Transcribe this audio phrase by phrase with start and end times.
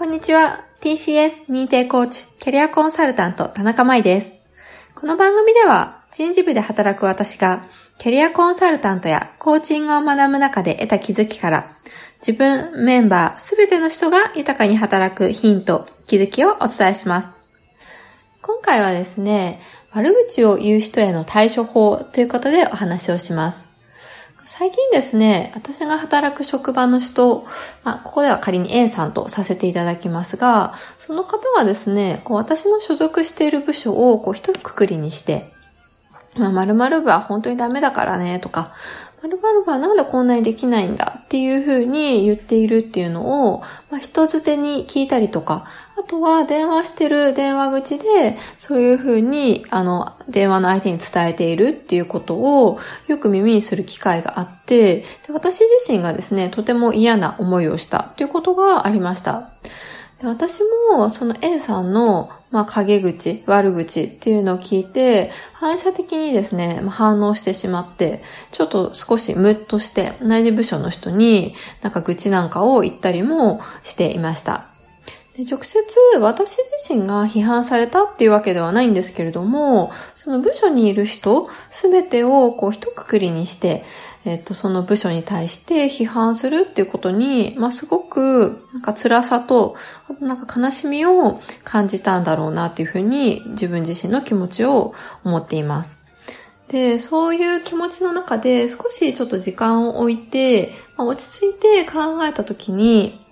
[0.00, 0.64] こんにちは。
[0.80, 4.32] TCS 認定コーチ、キャリアコンサルタント、田中舞です。
[4.94, 7.66] この番組では、人事部で働く私が、
[7.98, 11.68] キャリアコンサルタントやコーチングを学ぶ中で得た気づきから、
[12.26, 17.28] 自分、メンバー、すべての人が豊かに働くヒント、気づきをお伝えします。
[18.40, 19.60] 今回はですね、
[19.92, 23.69] 悪口を言う人への対処法ということでお話をします。
[24.60, 27.46] 最近ですね、私が働く職場の人、
[27.82, 35.50] まあ、ここでは仮に A さんとさせていただきますが、その方はですね、こう私の所属している部署をこう一括りにして、
[36.36, 38.74] まあ、〇〇部は本当にダメだからね、とか、
[39.22, 43.60] 〇〇部はなんでこんなにできないんだっていうふうに言っているっていうのを、
[43.90, 45.66] まあ、人づてに聞いたりとか、
[45.98, 59.50] あとは電話してる電話口で、そういうふうに、あの、電話の相手に伝えているっていうことをよく耳にする機会があって、で私自身がですね、とても嫌な思いをしたっていうことがありました。
[60.20, 74.66] で私も、その A さんの、まあ、陰口、悪口っていうのを聞いて、反射的にですね、まあ、反応してしまって、ちょっと少しムッとして、内事部署の人になんか愚痴なんかを言ったりもしていました。
[75.36, 75.80] で直接
[76.20, 83.84] 私自身が批判されたっていうわけではないんですけれども、その部署にいる人すべてをこう一括りにして、
[84.24, 89.76] えっと、その部署に対して批判するっていうことに、まあ、すごく、なんか辛さと、
[90.20, 95.96] なんか悲しみを感じたんだろうなっていうふうに、自分自身の気持ちを思っています。
[96.68, 103.24] で、そういう気持ちの中で少しちょっと時間を置いて、まあ、落ち着いて考えたときに、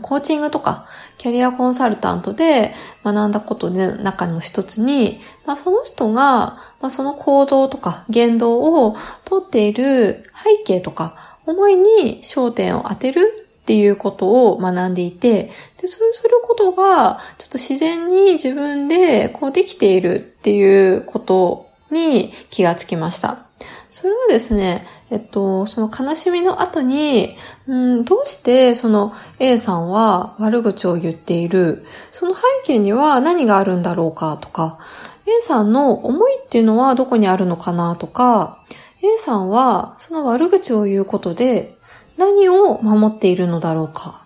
[0.00, 0.86] コーチングとか
[1.18, 2.72] キャリアコンサルタントで
[3.04, 23.46] 学んだことの中の一つに、まあ、その人が、まあ、その行動とか言動をとっている背景とか思いに焦点を当てるっていうことを学んでいて、で、そうすることが、ちょっと自然に自分でこうできているっていうことに気がつきました。
[23.92, 27.36] それはですね、えっと、その悲しみの後に、
[27.66, 34.78] うん、どうしてその A さんは悪口を言っている、その背景には何があるんだろうかとか、
[35.26, 38.64] A さんの思いっていうのはどこにあるのかなとか、
[39.02, 41.76] A さんはその悪口を言うことで
[42.16, 44.24] 何を守っているのだろうか。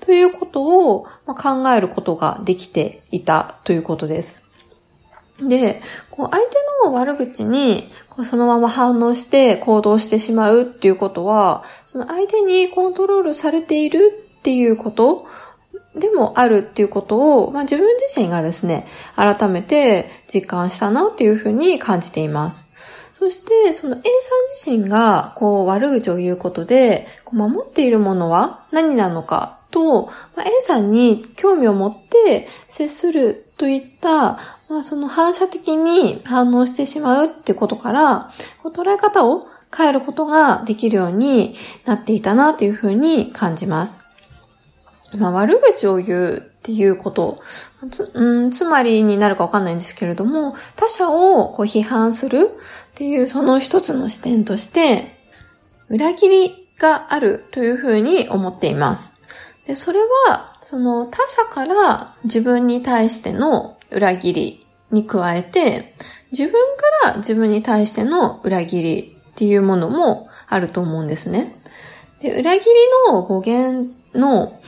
[0.00, 4.45] ということを考えることができていたということです。
[5.40, 15.26] で、こう相手の悪口にこうそのまま反応して行動してしまうっていうことは、その相手にコントロールされているっていうこと
[15.94, 18.86] でもあるっていうことを、まあ、自分自身がですね、
[19.16, 22.64] 改めて実感したなっていうふうに感じています。
[23.12, 23.98] そして、その A
[24.60, 34.38] さん自身が、こう、悪口を言うことで、こう守っているものは何なのかと、まあ、A さんに興味を持って接するといった、
[34.70, 38.30] まあ、その反射的に反応してしまうってことから、
[38.64, 44.02] 捉え方を変えることができるようになっていたなというふうに感じます。
[45.14, 47.38] まあ、悪口を言うっていうこと
[47.90, 52.50] つ,、うん、つまりになるかわかんないんですけれども、他者をこう批判する
[52.92, 55.14] っていうその一つの視点として、
[55.90, 59.15] 裏切りがあるというふうに思っています。
[59.66, 65.94] で、それは、その他者から自分に対しての裏切りに加えて、
[66.30, 66.52] 自分
[67.02, 71.60] から自分に対しての裏切りっていうものもあると思うんですね。
[72.20, 72.74] で裏切り
[73.12, 74.60] の語源の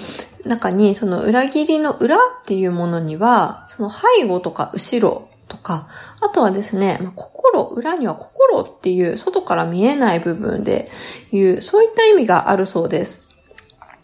[0.44, 5.88] 中に、その裏切りの裏っていうものには、その背後とか後ろとか、
[6.20, 10.90] あとはですね、まあ、心、裏には心っていう外から見えない部分で
[11.32, 13.27] いう、そういった意味があるそうです。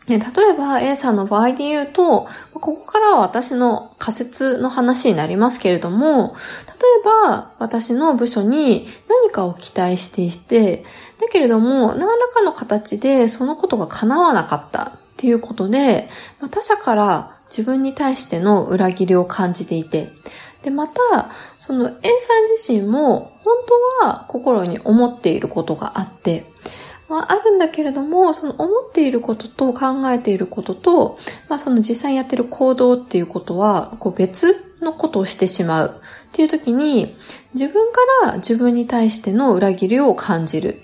[0.06, 0.20] 例え
[0.56, 6.36] ば A さんの場合で言うと、ここからは私の仮説の話になりますけれども、
[6.68, 10.84] 例えば私の部署に何かを期待していて、
[11.20, 16.08] だけれども何らかの形でそのことが叶わなかったっていうことで、
[16.50, 20.10] 他者から自分に対しての裏切りを感じていて、
[20.62, 22.02] で、また、その A さん
[22.50, 23.56] 自身も本
[24.00, 26.44] 当は心に思っていることがあって、
[27.14, 31.16] まあ、あるんだけれども、その思っていることと考えていることと、
[31.48, 37.14] まあ、その実際やってる行動っていうことは、こう別のことをしてしまうっていう時に、
[37.52, 40.82] 自分から自分に対しての裏切りを感じる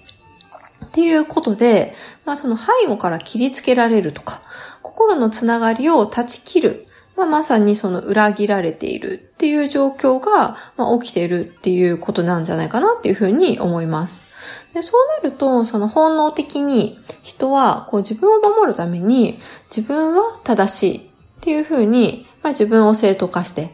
[0.84, 1.94] っていうことで、
[2.24, 4.40] まあ、その背後から切りつけられるとか、
[4.82, 6.86] 心のつながりを断ち切る。
[7.16, 14.30] まあ、まさにその裏切られているっていう状況が、まあ、起きているっていうことなんじゃないかなっていうふうに思います。
[14.74, 19.38] で、そうなると、その本能的に人はこう自分を守るために
[19.74, 21.02] 自分は正しいっ
[21.40, 23.70] ていうふうに、まあ、自分を正当化して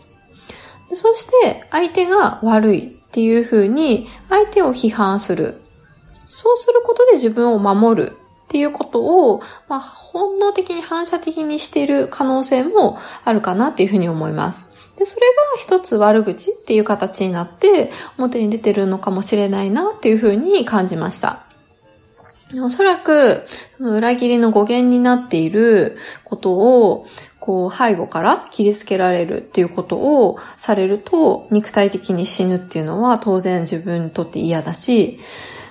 [0.89, 5.61] で、そして相手が悪いっていうふうに相手を批判する。
[6.29, 14.66] そうすることで自分を守るっていうことを、まあ、本能的に反射的にしている可能性もあるかなっていうふうに思います。
[14.97, 21.47] で、それが一つ悪口っていう形になって表に出てるのかもしれないなっていうふうに感じました。
[22.63, 23.43] おそらく、
[23.77, 27.07] その裏切りの語源になっていることを、
[27.41, 35.19] こう、背後から切りつけられるっていうことをされると、肉体的に死ぬっていうのは当然自分にとって嫌だし、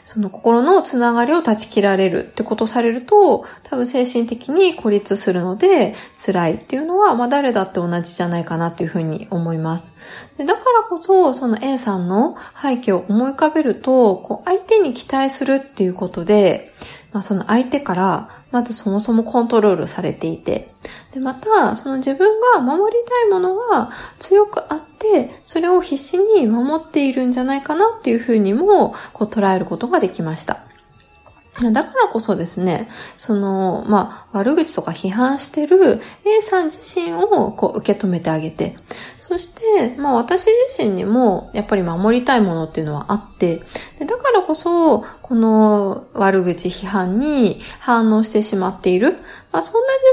[0.06, 9.94] その心のつながりを断ち切られるってことされると、多分精神的に孤立するので辛いっていうのは、まあ誰だって同じじゃないかなっていうふうに思います。
[10.38, 16.72] でだからこそ、その A さんの背景を思い浮かべると、こう相手に期待するっていうことで、
[17.12, 20.70] まあ、その相手から、まずそもそもコントロールされていて、
[21.14, 24.95] で、また、その自分が守りたいものが強くあって、
[25.44, 30.66] それを必死に守っているんじゃないかなっていうふうにも、こう捉えることができました。
[31.72, 38.76] だからこそですね、その、まあ、悪口とか批判してる A さん自身をこう受け止めてあげて、
[39.22, 43.64] そして、まあ私自身にもやっぱり守りたいものっていうのはあって、
[44.00, 49.14] でだからこそ、この悪口批判に反応してしまっている。
[49.54, 50.06] まあそんな自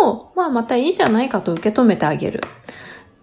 [0.00, 2.42] 分も、まあまたいいじゃないかと受け止めてあげる。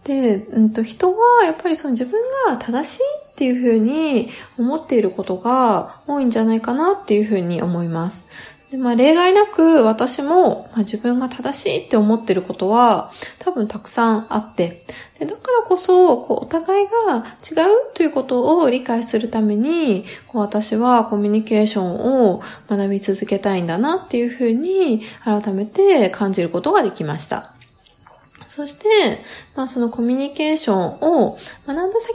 [0.05, 8.23] で、うんと、人はやっぱりその自分が正しいっていうふうに思っていることが多いんじゃないかなっていうふうに思います。
[8.71, 14.83] でまあ、例外なく私も、まあ、自分が正しいって思ってることは多分たくさんあって
[15.19, 27.54] でだからこそこうお互いが違うということを理解するためにこう私はコミュニケーションを学び続けたいんだなっていうふうに改めて感じることができました。
[28.55, 28.87] そして、
[29.55, 31.37] まあそのコミュニケーションを
[31.67, 32.13] 学んだ先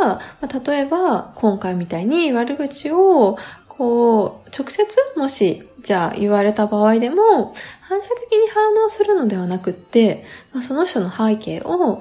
[0.00, 3.36] には、まあ、例えば今回みたいに悪口を
[3.66, 4.86] こう、直接
[5.16, 12.00] もし、じゃあ言われた場合でも、反射的に反応するのではなくって、まあ、その人の背景を、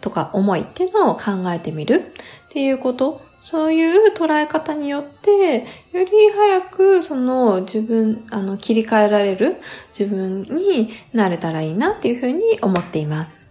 [0.00, 2.14] とか思いっていうのを考えてみる
[2.46, 5.60] っていうこと、そういう捉え方によって、
[5.92, 9.56] より早くその自分、あの、切り替えられる
[9.98, 13.48] 自分になれたらいいなっていうふうに思っています。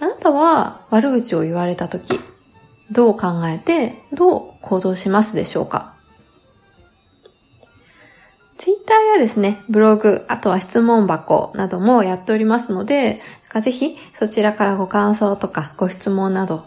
[0.00, 2.18] あなたは悪口を言われたとき、
[2.90, 5.94] どう考えて、どう行動しますでしょうか？
[8.58, 13.20] ツイッターやですね、ブログ、あとは質問箱などもやっておりますので、
[13.62, 16.64] ぜひそちらからご感想とかご質問などを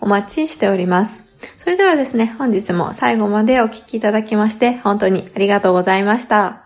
[0.00, 1.22] お待ちしております。
[1.56, 6.63] それではですね、本日も最後までお聴きいただきまして本当にありがとうございました。